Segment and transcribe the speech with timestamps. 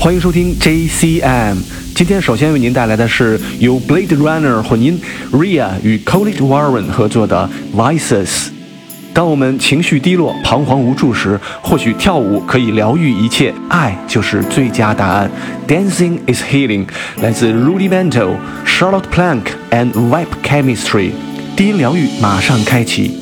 [0.00, 1.56] 欢迎收听 JCM。
[1.92, 4.98] 今天首先为您带来的是由 Blade Runner 混音
[5.32, 8.50] ，Ria 与 Colette Warren 合作的 Vices。
[9.12, 15.28] 当我们情绪低落、彷徨无助时，或许跳舞可以疗愈一切，爱就是最佳答案。
[15.66, 16.86] Dancing is healing，
[17.20, 21.10] 来自 Rudimental、Charlotte Plank and Vibe Chemistry。
[21.56, 23.18] 低音疗愈马上开启。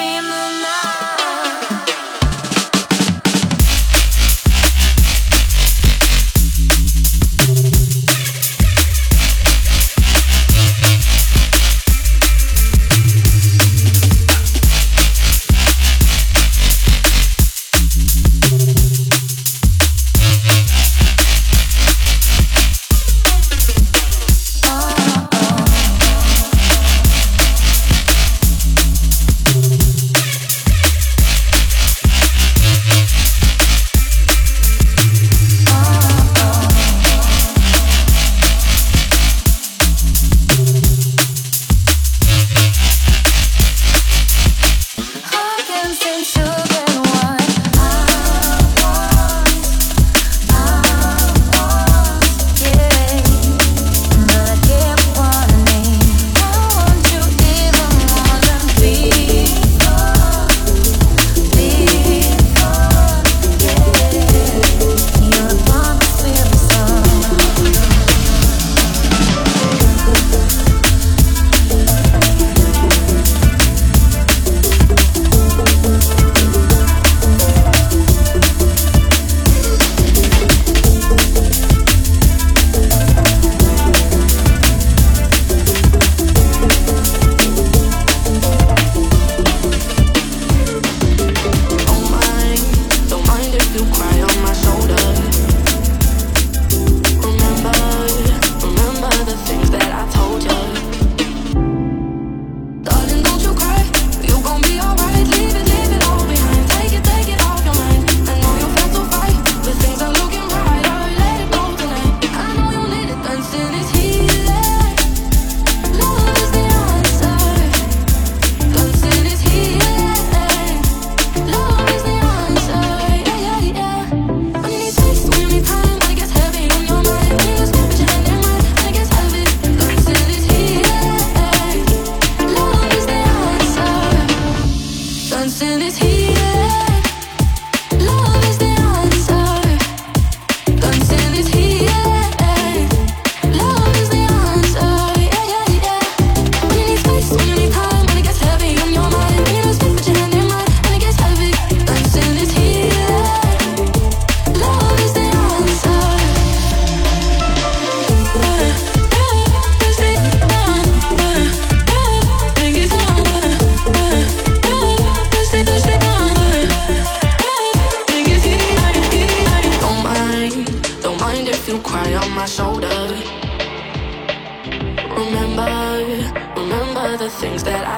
[0.00, 0.59] dreaming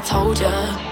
[0.04, 0.91] told ya.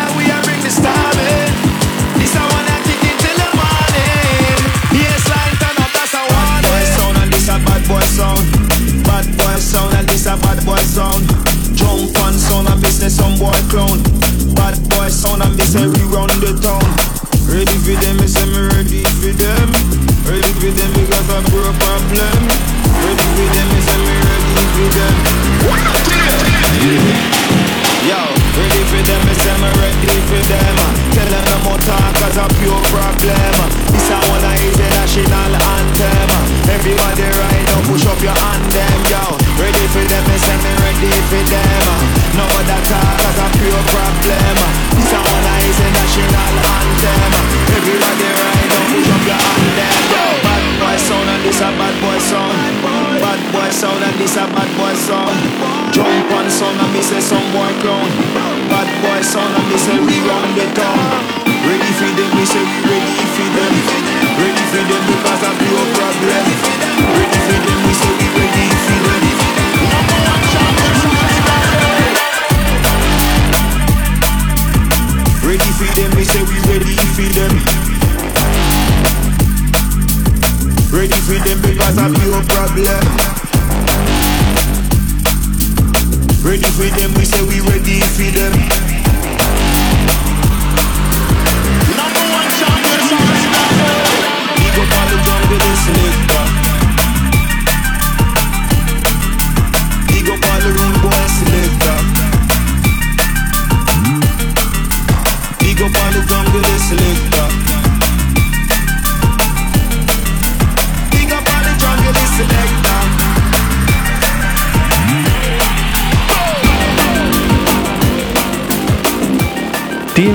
[10.31, 11.27] a bad boy sound.
[11.75, 13.99] Jump on sound and business some boy clown.
[14.55, 16.87] Bad boy sound and say we run the town.
[17.51, 19.67] Ready for them, me say me ready for them.
[20.23, 22.41] Ready for them because I broke problem.
[23.03, 25.15] Ready for them, me say me ready for them.
[28.07, 28.21] Yo,
[28.55, 30.75] ready for them, me say me ready for them.
[31.11, 32.79] Tell them no more talk cause a pure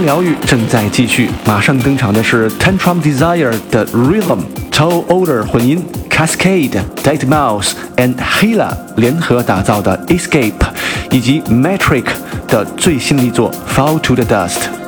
[0.07, 4.39] 疗愈正在继续，马上登场的是 Tantrum Desire 的 Rhythm、
[4.71, 10.53] Tall Order 混音、Cascade、Dead Mouse and Hila 联合打造的 Escape，
[11.11, 12.05] 以及 Metric
[12.47, 14.86] 的最新力作 Fall to the Dust。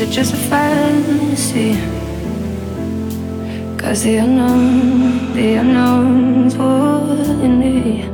[0.00, 1.74] Is it just a fantasy?
[3.76, 8.08] Cause the unknown, the unknown's what you.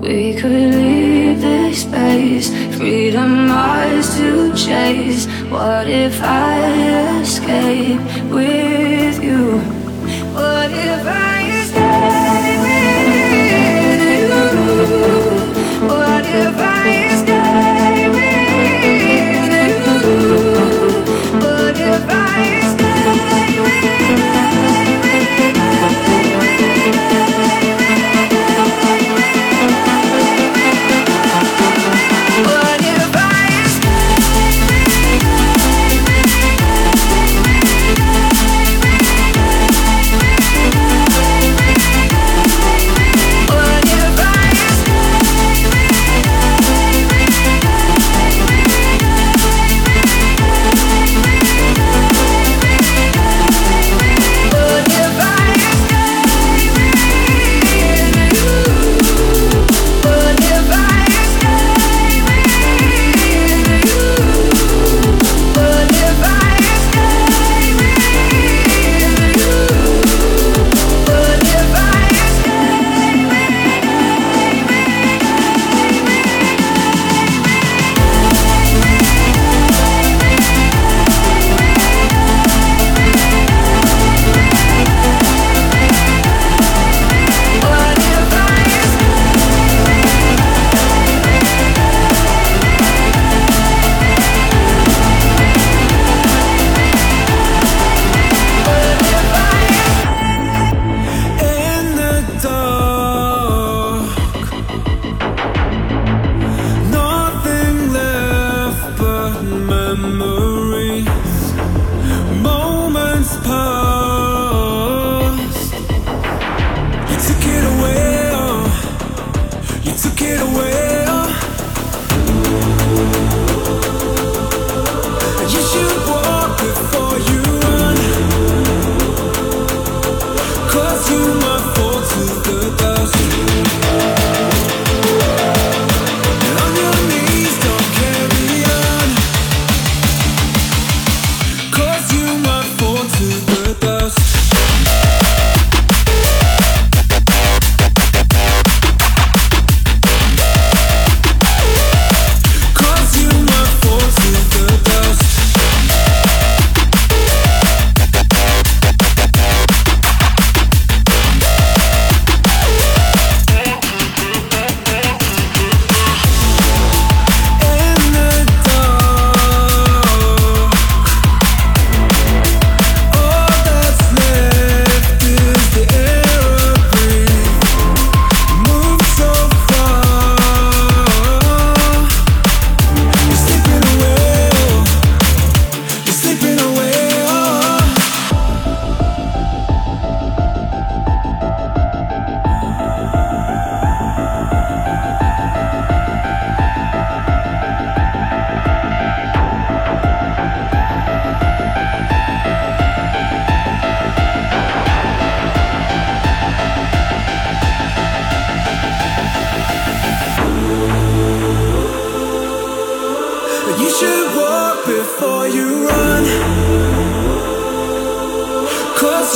[0.00, 5.26] We could leave this space, freedom ours to chase.
[5.50, 9.71] What if I escape with you?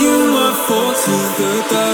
[0.01, 1.86] you were false to the dark.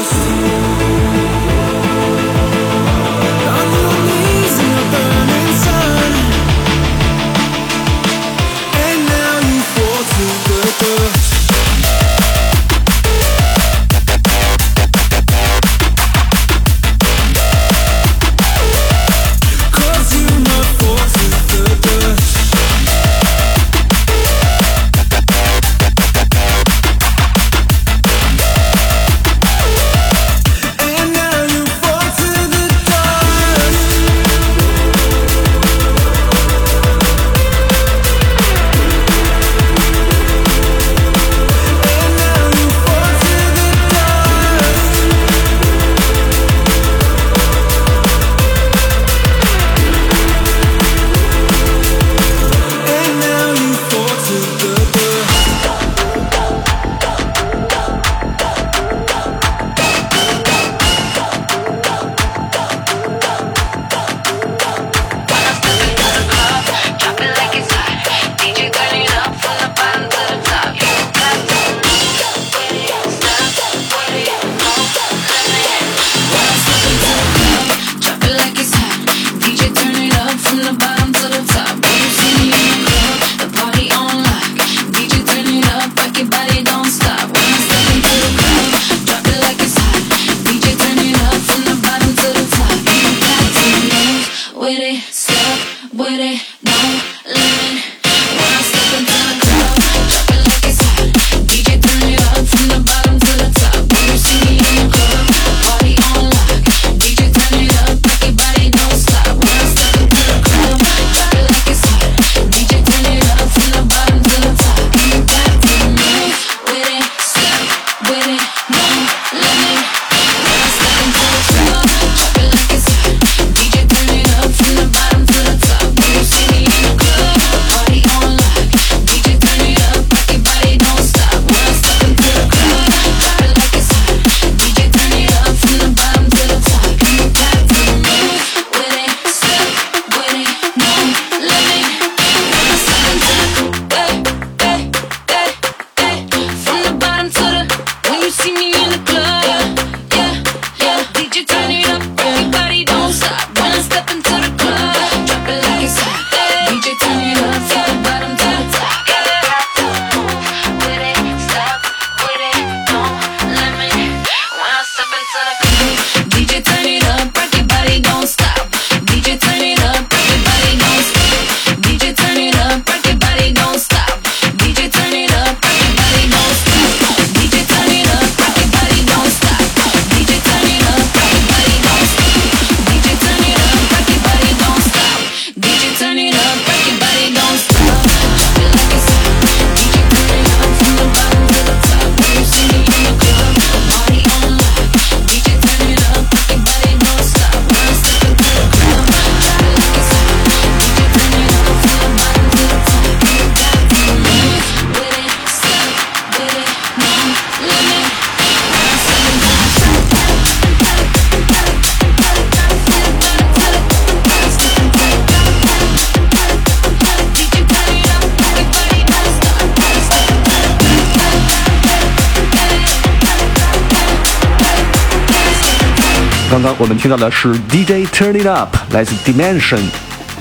[226.53, 229.81] 刚刚我们听到的是 DJ Turn It Up，来自 Dimension。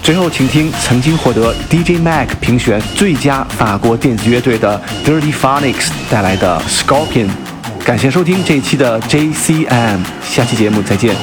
[0.03, 7.29] 最后，请听曾经获得 DJ Mag 评选最佳法国电子乐队的 Dirty Phonics 带来的 Scorpion。
[7.85, 11.15] 感谢收听这一期的 JCM，下期节目再见。